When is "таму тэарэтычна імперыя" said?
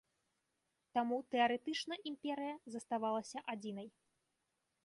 0.97-2.55